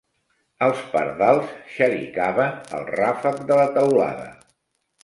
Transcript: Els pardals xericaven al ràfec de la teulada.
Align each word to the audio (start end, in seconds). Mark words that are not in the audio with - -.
Els 0.67 0.79
pardals 0.93 1.53
xericaven 1.75 2.59
al 2.79 2.89
ràfec 2.97 3.41
de 3.53 3.61
la 3.63 3.71
teulada. 3.79 4.29